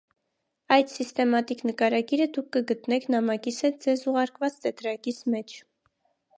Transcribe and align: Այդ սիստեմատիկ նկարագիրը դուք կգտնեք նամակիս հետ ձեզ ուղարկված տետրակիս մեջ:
Այդ 0.75 0.93
սիստեմատիկ 0.93 1.61
նկարագիրը 1.71 2.27
դուք 2.39 2.49
կգտնեք 2.57 3.07
նամակիս 3.17 3.61
հետ 3.69 3.79
ձեզ 3.87 4.09
ուղարկված 4.15 4.59
տետրակիս 4.67 5.25
մեջ: 5.37 5.59